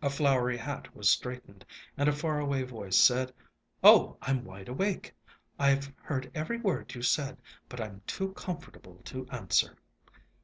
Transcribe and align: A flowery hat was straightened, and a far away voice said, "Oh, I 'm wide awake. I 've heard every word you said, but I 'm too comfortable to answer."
A 0.00 0.10
flowery 0.10 0.56
hat 0.58 0.94
was 0.94 1.10
straightened, 1.10 1.66
and 1.96 2.08
a 2.08 2.12
far 2.12 2.38
away 2.38 2.62
voice 2.62 2.96
said, 2.96 3.32
"Oh, 3.82 4.16
I 4.22 4.30
'm 4.30 4.44
wide 4.44 4.68
awake. 4.68 5.12
I 5.58 5.74
've 5.74 5.92
heard 6.00 6.30
every 6.36 6.58
word 6.58 6.94
you 6.94 7.02
said, 7.02 7.36
but 7.68 7.80
I 7.80 7.86
'm 7.88 8.00
too 8.06 8.32
comfortable 8.34 9.00
to 9.06 9.26
answer." 9.30 9.76